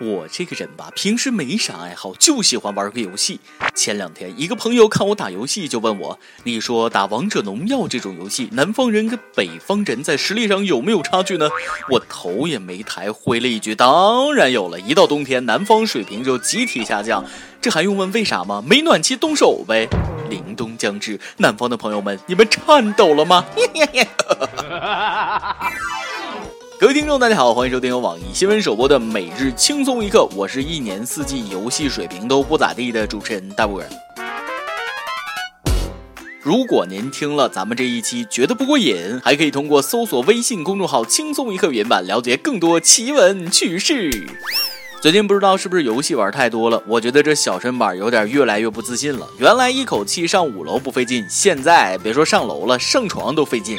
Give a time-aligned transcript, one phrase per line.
[0.00, 3.38] 我这个人吧，平时没啥爱好，就喜欢玩个游戏。
[3.76, 11.48] 前两天，一个朋友看我打游戏，就问我：“你说打王者荣耀这种游戏，南方人跟北方人在实力上有没有差距呢？”
[11.90, 14.80] 我头也没抬，回了一句：“当然有了。
[14.80, 17.24] 一到冬天，南方水平就集体下降，
[17.60, 18.60] 这还用问为啥吗？
[18.66, 19.88] 没暖气，动手呗。”
[20.28, 23.44] 凛冬将至，南方的朋友们，你们颤抖了吗？
[26.84, 33.88] 各位听众，大家好，欢迎收听由网易新闻首播的《每日轻松一刻》，我是一年四季游戏水平都不咋地的主持人大波儿。
[36.42, 44.28] 如果您听了咱们这一期觉得不过瘾，还可以通过搜索微信公众号“轻松一刻”原版了解更多奇闻趣事。
[45.00, 49.26] 最近不知道是不是游戏玩太多了，我觉得这小身板有点越来越不自信了。
[49.38, 53.78] 原来一口气上五楼不费劲，现在别说上楼了，上床都费劲。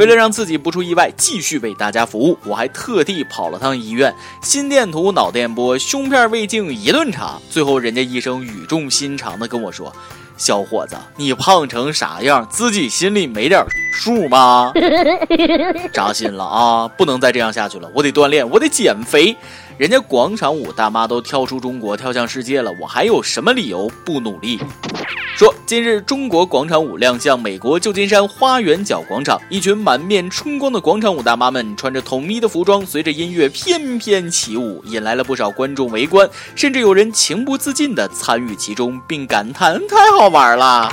[0.00, 9.94] 为了让自己不出意外，继续为大家服务，我还特地跑了趟医院，心电图、脑电波、胸片胃镜一顿查，最后人家医生语重心长的跟我说
[10.38, 14.72] ：“小伙子，你胖成啥样，自己心里没点数吗？”
[15.92, 16.88] 扎心了啊！
[16.88, 19.36] 不能再这样下去了，我得锻炼，我得减肥。
[19.80, 24.60] 人家广场舞大妈都跳出中国跳向世界了，我还有什么理由不努力？
[25.34, 40.92] 说近日中国广场舞亮相美国旧金山花园角广场，一群满面春光的广场舞大妈们穿着统一的服装，随着音乐翩翩起舞，引来了不少观众围观，甚至有人情不自禁地参与其中，并感叹 太好玩了。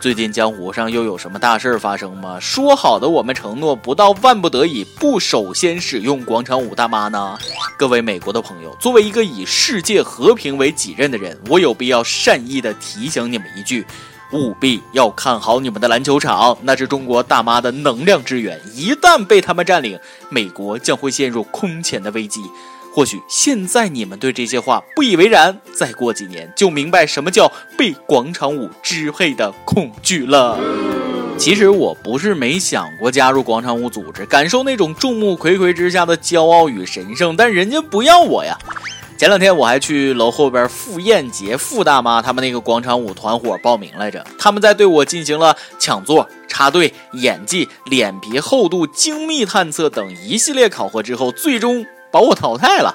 [0.00, 2.38] 最近江湖上又有什么大事发生吗？
[2.40, 7.36] 说好的我们承诺不到万不得已不首先使用广场舞大妈呢？
[7.76, 13.84] 各位美国的朋友，作为一个以世界和平为己任的人，我有必要善意的提醒你们一句：
[14.32, 22.40] 务必要看好你们的篮球场，那是中国大妈的能量之源，一旦被他们占领，美国将会陷入空前的危机。
[22.94, 30.58] 或许现在你们对这些话不以为然，再过几年就明白什么叫被广场舞支配的恐惧了。
[31.38, 38.58] 其实我不是没想过加入广场舞组织，感受那种众目睽睽之下的骄傲与神圣，但人家不要我呀。
[39.16, 51.86] 前两天我还去楼后边傅艳杰傅大妈他们那个广场舞团伙报名来着，他们在对我进行了抢座、插队、演技、脸皮厚度、精密探测等一系列考核之后，最终。
[52.10, 52.94] 把我淘汰了。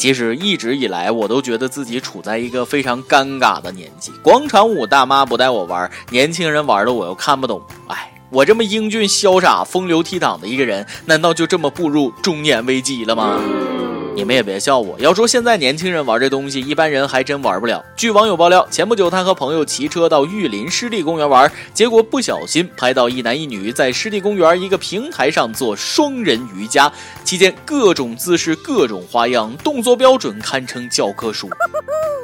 [0.00, 4.10] 其实一直以来，我都觉得自己处在一个非常尴尬的年纪。
[4.22, 7.60] 广场舞大妈不带我玩，年轻人玩的我又看不懂。
[7.86, 13.38] 哎，我这么英俊潇洒、风流倜傥的一个人，难道就这么步入中年危机了吗？
[14.20, 15.00] 你们也别笑我。
[15.00, 17.82] 要说现在年轻人玩这东西，一般人还真玩不了。
[17.96, 26.92] 据网友爆料，前不久他和朋友骑车到玉林湿地公园玩，结果不小心拍到一男一女在湿地公园一个平台上做双人瑜伽，
[27.24, 31.48] 期间各种姿势、各种花样，动作标准堪称教科书。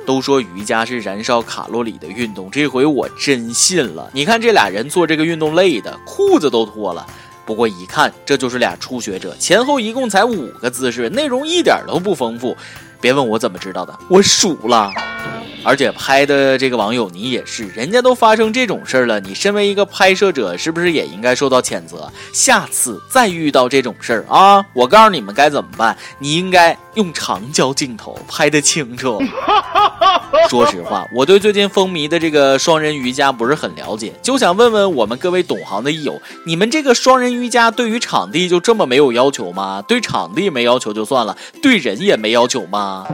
[0.07, 4.11] 都说瑜伽是燃烧卡路里的运动，这回我真信了。
[4.13, 7.07] 你看这俩人做这个运动累的，裤子都脱了。
[7.47, 12.57] 不过一看，这就是俩初学者，前后一共才五个姿势，内容一点都不丰富。
[13.01, 14.91] 别问我怎么知道的，我数了。
[15.67, 22.09] 而且拍的这个网友，你也是，人家都发生这种事儿了，你身为一个拍摄者，是不是也应该受到谴责？
[22.33, 29.21] 下次再遇到这种事儿啊，我告诉你们该怎么办，你应该用长焦镜头拍得清楚。
[30.49, 39.83] 说实话，我对最近风靡的这个双人瑜伽不是很了解，就想问问我们各位懂行的益友，你们这个双人瑜伽对于场地就这么没有要求吗？
[39.89, 43.05] 对场地没要求就算了，对人也没要求吗？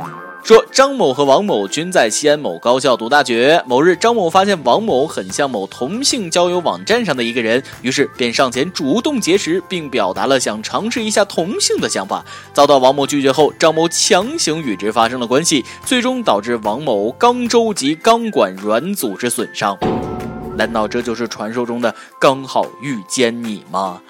[0.44, 3.62] 说张某和王某均在西安某高校读大学。
[3.64, 12.25] 某日，张某发现王某很像某同性交友网站上的一个人，于是便上前主动结识，并表达了想尝试一下同性的想法。
[12.53, 19.78] 遭到王某拒绝后，张某强行与之发生了关系，最终导致王某肛周及肛管软组织损伤。
[20.56, 24.03] 难道这就是传说中的刚好遇见你吗？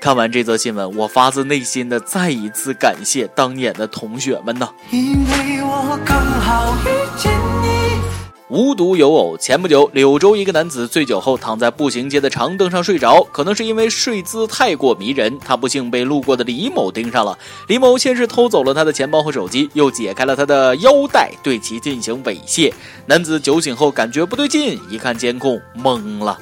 [0.00, 4.68] 看完这则新闻，我发自内心的再一次感谢当年的同学们呢。
[4.90, 7.32] 因为我更好遇见
[7.62, 8.00] 你
[8.48, 17.36] 无独有偶，前不久柳州一个男子醉酒后躺在步行街的长凳上睡着，可能是因为睡姿太过迷人，他不幸被路过的李某盯上了。
[17.66, 22.72] 李某先是偷走了他的钱包和手机，又解开了他的腰带，对其进行猥亵。
[23.06, 26.38] 男子酒醒后感觉不对劲，一看监控，懵了。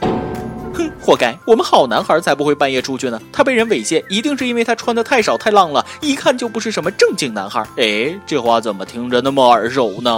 [0.74, 1.38] 哼，活该！
[1.46, 3.20] 我们好男孩才不会半夜出去呢。
[3.32, 7.64] 他被人猥亵，一定是因为他穿的太少太浪了，一看就不是什么正经男孩。
[7.76, 10.10] 哎，这话怎么听着那么耳熟呢？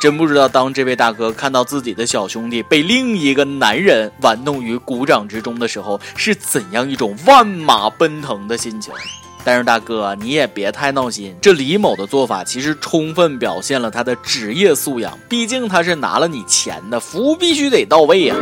[0.00, 8.92] 真不知道，当这位大哥看到自己的小兄弟被另一个男人玩弄于股掌之中的时候，是怎样一种万马奔腾的心情。
[9.44, 11.34] 但是大哥，你也别太闹心。
[11.40, 18.36] 这李某的做法其实充分表现了他的职业素养，毕竟他是拿了你钱的，服务必须得到位呀。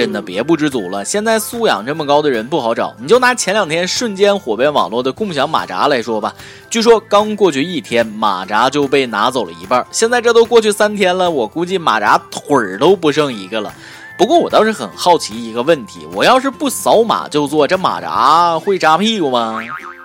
[0.00, 2.96] 真的别不知足了，现在素养这么高的人不好找。
[2.98, 6.34] 你就拿前两天瞬间火遍网络的共享马扎来说吧，
[6.70, 9.86] 据说刚过去一天，马扎就被拿走了一半。
[9.90, 13.70] 现在这都过去三天了，我估计马扎腿儿都不剩一个了。
[14.16, 19.60] 不过我倒是很好奇一个问题，我要是不扫码就坐，这马扎会扎屁股吗？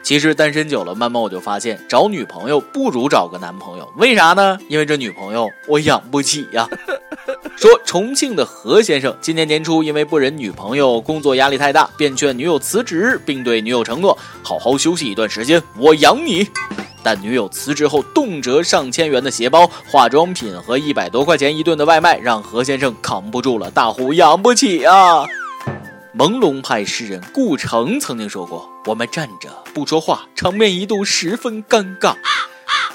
[0.06, 3.92] 其实单身久了，慢慢我就发现，找女朋友不如找个男朋友。
[3.98, 4.56] 为啥呢？
[4.70, 6.70] 因为这女朋友我养不起呀。
[7.58, 16.48] 说重庆的何先生今年年初因为不忍女朋友工作压力太大，便劝女友辞职，并对女友承诺好好休息一段时间，我养你。
[17.02, 25.26] 但女友辞职后，动辄上千元的鞋包、化妆品和一百多块钱一顿的外卖，让何先生扛不住了，大呼养不起啊！
[26.18, 32.16] 朦胧派诗人顾城曾经说过：“我们站着不说话，场面一度十分尴尬。”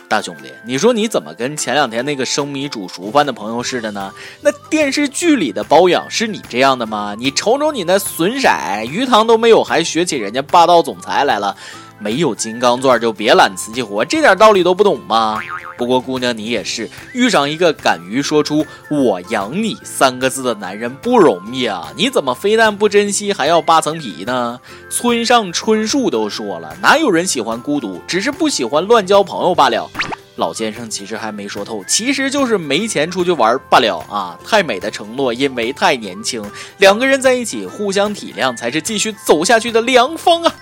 [0.08, 4.10] 大兄弟，你说你怎么跟前两天那个生米煮熟饭的朋友似的呢？
[4.40, 7.14] 那电视剧里的包养是你这样的吗？
[7.18, 8.48] 你瞅瞅你那损色，
[8.88, 11.54] 鱼塘都没有，还学起人家霸道总裁来了。
[12.00, 15.38] 没有金刚钻就别揽瓷器活，这点道理都不懂吗？
[15.76, 21.90] 不过姑娘你也是，遇上一个敢于说出“我养你”三个字的男人不容易啊！
[21.96, 24.60] 你怎么非但不珍惜，还要扒层皮呢？
[24.90, 29.90] 村上春树都说了，哪有人喜欢孤独，只是不喜欢乱交朋友罢了。
[30.36, 34.38] 老先生其实还没说透，其实就是没钱出去玩罢了啊！
[34.46, 36.42] 太美的承诺，因为太年轻，
[36.76, 40.54] 两个人在一起互相体谅，才是继续走下去的良方啊！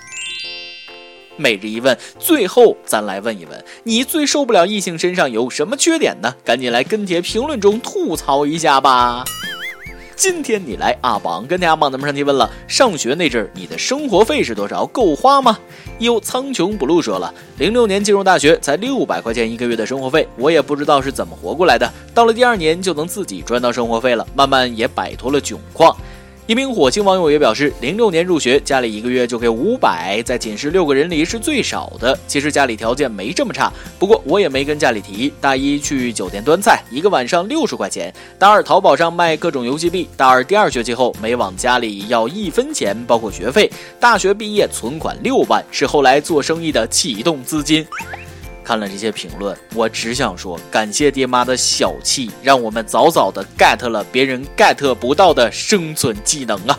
[1.38, 6.34] 每日一问，最后咱来问一问，你最受不了异性身上有什么缺点呢？
[6.44, 9.24] 赶紧来跟帖评论中吐槽一下吧！
[10.16, 14.84] 今天你来阿榜跟大家榜咱们上提问了，上学那阵儿你的生活费是多少？
[14.86, 15.56] 够花吗？
[16.00, 21.88] 有苍穹 blue 说了，零六年进入大学才六百块钱一个月的生活费，我也不知道是怎么活过来的。
[22.12, 25.96] 到了第二年就能自己赚到生活费了，慢慢也摆脱了窘况。
[26.48, 32.18] 一名火星网友也表示，零六年入学，家里一个月就给五百，在寝室六个人里是最少的。
[32.26, 35.30] 其实家里条件没这么差，不过我也没跟家里提。
[35.42, 43.70] 大一去酒店端菜，一个晚上六十块钱；大二淘宝上卖各种游戏币；大二第二学期后没往家里要一分钱，包括学费。
[44.00, 47.86] 大学毕业存款六万，是后来做生意的启动资金。
[48.68, 56.78] 看了这些评论，我只想说，感谢爹妈的小气，让我们早早的 get 了别人 get 不到的生存技能啊！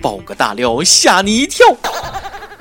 [0.00, 1.66] 爆个大料，吓你一跳。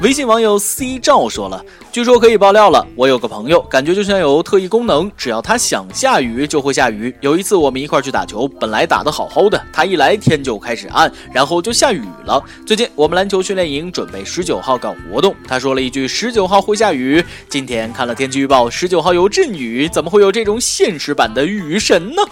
[0.01, 2.83] 微信网友 C 照说了，据说可以爆料了。
[2.95, 7.13] 我有个朋友，感觉就像有特异功能，只要他想下雨就会下雨。
[7.21, 12.44] 有一次我们一块去打球，本来打得好好的，他一来天就开始暗，然后就下雨了。
[12.65, 17.24] 最近我们篮球训练营准备十九号搞活动，他说了一句十九号会下雨。
[17.48, 22.24] 今天看了天气预报，十九号有阵雨，怎么会有这种现实版的雨神呢？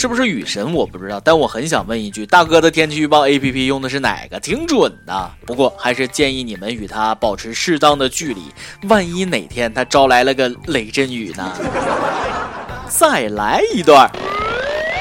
[0.00, 4.40] 是不是雨神我不知道，但我很想问一句，大哥的天气预报 A P P 用的是哪个？
[4.40, 5.30] 挺准的。
[5.44, 8.40] 不过还是建议你们与他保持适当的距离，
[8.88, 11.52] 万一哪天他招来了个雷阵雨呢？
[12.88, 14.10] 再来一段。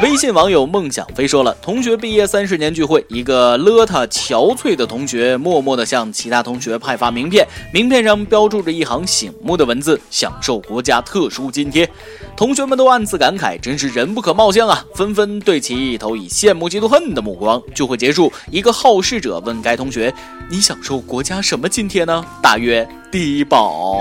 [0.01, 11.89] 微信网友梦想飞说了：同学毕业三十年聚会，一个邋遢憔悴的同学默默地向其他同学派发名片，名片上标注着一行醒目的文字：享受国家特殊津贴。
[12.38, 14.86] 同学们都暗自感慨，真是人不可貌相啊！
[14.96, 17.62] 纷纷对其投以羡慕、嫉妒、恨的目光。
[17.75, 20.13] 聚会结束，一个好事者问该同学
[20.50, 24.00] ：“你享受国家什么津贴呢？”大约低保。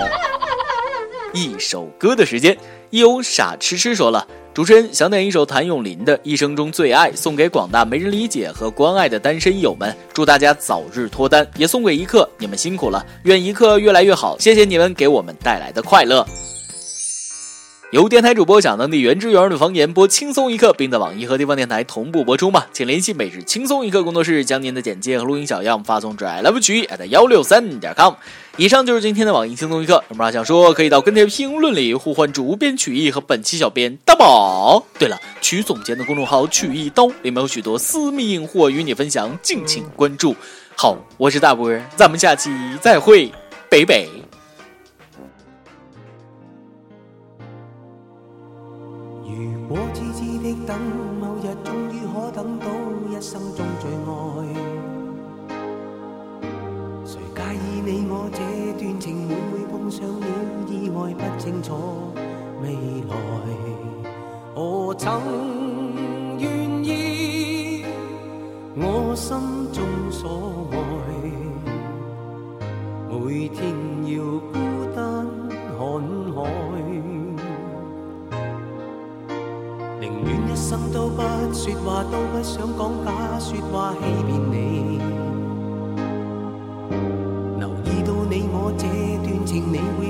[1.34, 2.56] 一首歌的时间，
[2.90, 4.28] 有傻痴痴说了。
[4.54, 11.48] 主持人想点一首谭咏麟的《一生中最爱》，送给广大没人理解和关爱的单身友们，祝大家早日脱单。
[11.56, 14.36] 也送给一刻，你们辛苦了，愿一刻越来越好。
[14.38, 16.26] 谢谢你们给我们带来的快乐。
[17.92, 22.66] 由电台主播讲当地原汁原味的方言播轻松一刻，并在网易和地方电台同步播出吗？
[22.72, 28.14] 请联系每日轻松一刻工作室，将您的简介和录音小样发送至 i love 曲艺 at 幺六三点 com。
[28.60, 30.02] 以上就是今天的网易轻松一刻。
[30.08, 34.82] 有么想说，可以到跟帖评论里呼唤主编曲艺和本期小编大宝。
[34.98, 40.34] 对了，曲总监的公众号曲一刀里面有许多私密硬货与你分享，敬请关注。
[40.74, 42.50] 好，我是大波，咱们下期
[42.80, 43.30] 再会，
[43.70, 44.08] 北北。
[49.22, 50.76] 如果痴痴的等，
[51.20, 52.66] 某日终于可等到
[53.08, 53.64] 一生中
[58.30, 58.38] 这
[58.78, 60.26] 段情每每碰上了
[60.68, 61.74] 意外不清楚。
[62.62, 62.74] 未
[63.08, 63.14] 来
[64.54, 65.20] 何曾
[66.38, 67.84] 愿意
[68.74, 69.36] 我心
[69.72, 70.76] 中所爱
[73.08, 73.72] 每天
[74.06, 74.58] 要孤
[74.94, 75.26] 单
[75.78, 75.78] 看
[76.34, 76.38] 海。
[80.00, 84.47] 宁愿一生都不说话都不想讲假说话欺骗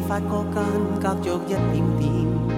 [0.08, 0.64] 发觉间
[1.02, 2.57] 隔着一点点。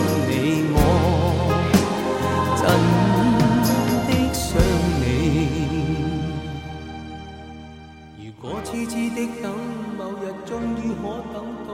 [8.81, 9.53] 痴痴的等，
[9.95, 11.69] 某日终于可等到，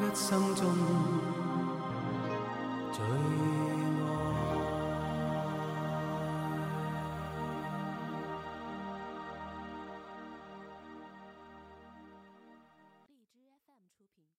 [0.00, 0.64] 一生中
[2.92, 3.35] 最。